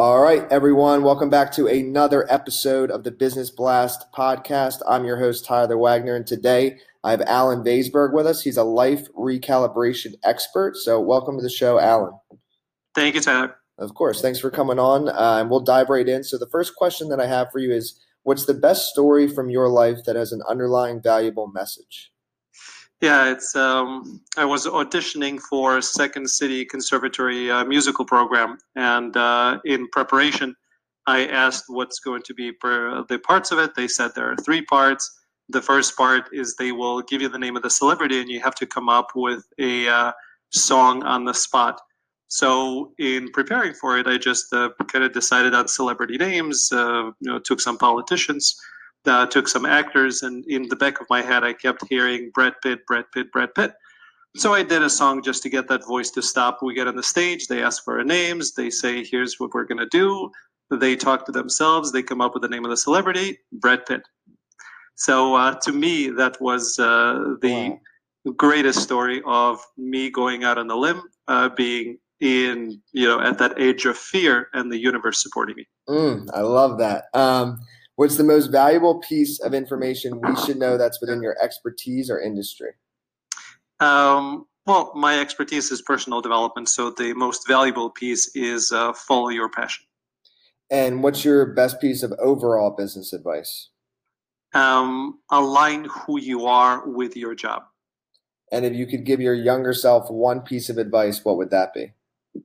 [0.00, 4.80] All right, everyone, welcome back to another episode of the Business Blast podcast.
[4.88, 8.40] I'm your host, Tyler Wagner, and today I have Allen Vaysberg with us.
[8.40, 10.78] He's a life recalibration expert.
[10.78, 12.18] So, welcome to the show, Allen.
[12.94, 13.56] Thank you, Tyler.
[13.76, 14.22] Of course.
[14.22, 16.24] Thanks for coming on, uh, and we'll dive right in.
[16.24, 19.50] So, the first question that I have for you is What's the best story from
[19.50, 22.10] your life that has an underlying valuable message?
[23.00, 23.56] Yeah, it's.
[23.56, 30.54] Um, I was auditioning for Second City Conservatory uh, musical program, and uh, in preparation,
[31.06, 33.74] I asked what's going to be per, the parts of it.
[33.74, 35.10] They said there are three parts.
[35.48, 38.40] The first part is they will give you the name of the celebrity, and you
[38.40, 40.12] have to come up with a uh,
[40.50, 41.80] song on the spot.
[42.28, 46.68] So, in preparing for it, I just uh, kind of decided on celebrity names.
[46.70, 48.54] Uh, you know, took some politicians
[49.06, 52.54] uh, took some actors, and in the back of my head, I kept hearing Brad
[52.62, 53.72] Pitt, Brad Pitt, Brad Pitt.
[54.36, 56.58] So I did a song just to get that voice to stop.
[56.62, 59.64] We get on the stage, they ask for our names, they say, here's what we're
[59.64, 60.30] going to do.
[60.70, 64.02] They talk to themselves, they come up with the name of the celebrity, Brad Pitt.
[64.94, 67.70] So uh, to me, that was uh, the
[68.24, 68.32] wow.
[68.36, 73.38] greatest story of me going out on the limb, uh, being in, you know, at
[73.38, 75.66] that age of fear and the universe supporting me.
[75.88, 77.06] Mm, I love that.
[77.14, 77.58] Um,
[78.00, 82.18] What's the most valuable piece of information we should know that's within your expertise or
[82.18, 82.70] industry?
[83.78, 89.28] Um, well, my expertise is personal development, so the most valuable piece is uh, follow
[89.28, 89.84] your passion.
[90.70, 93.68] And what's your best piece of overall business advice?
[94.54, 97.64] Um, align who you are with your job.
[98.50, 101.74] And if you could give your younger self one piece of advice, what would that
[101.74, 101.92] be?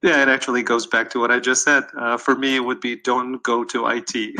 [0.01, 1.83] Yeah, it actually goes back to what I just said.
[1.97, 4.35] Uh, for me, it would be don't go to IT.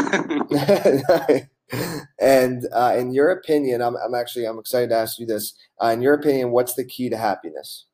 [2.19, 5.53] and uh, in your opinion, I'm, I'm actually I'm excited to ask you this.
[5.81, 7.85] Uh, in your opinion, what's the key to happiness?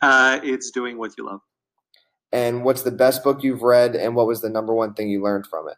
[0.00, 1.40] Uh, it's doing what you love.
[2.32, 5.22] And what's the best book you've read, and what was the number one thing you
[5.22, 5.76] learned from it?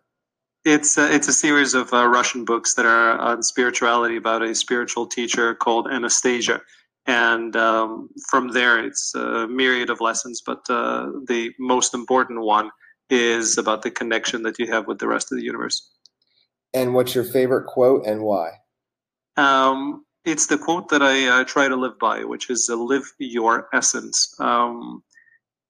[0.65, 4.55] It's uh, it's a series of uh, Russian books that are on spirituality about a
[4.55, 6.61] spiritual teacher called Anastasia
[7.07, 12.71] and um, from there it's a myriad of lessons but uh, the most important one
[13.13, 15.91] is about the connection that you have with the rest of the universe.
[16.73, 18.53] And what's your favorite quote and why?
[19.37, 23.05] Um, it's the quote that i uh, try to live by which is uh, live
[23.19, 24.35] your essence.
[24.41, 25.03] Um,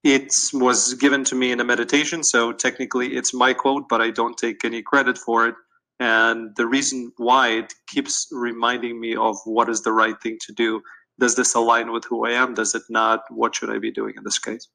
[0.05, 4.11] it was given to me in a meditation so technically it's my quote but i
[4.11, 5.55] don't take any credit for it.
[6.01, 10.53] And the reason why it keeps reminding me of what is the right thing to
[10.53, 10.83] do
[11.19, 12.55] does this align with who I am?
[12.55, 13.23] Does it not?
[13.31, 14.69] What should I be doing in this case?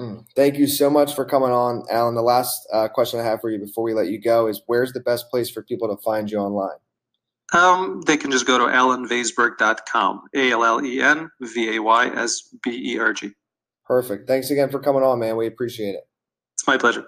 [0.00, 0.24] Mm.
[0.34, 2.14] Thank you so much for coming on, Allen.
[2.14, 4.92] The last uh, question I have for you before we let you go is where's
[4.92, 6.78] the best place for people to find you online?
[7.52, 12.06] Um, they can just go to allenvaysberg.com, A L L E N V A Y
[12.06, 13.30] S B E R G.
[13.84, 14.26] Perfect.
[14.26, 15.36] Thanks again for coming on, man.
[15.36, 16.04] We appreciate it.
[16.54, 17.06] It's my pleasure.